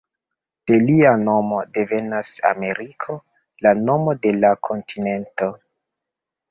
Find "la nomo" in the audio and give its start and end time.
3.67-4.19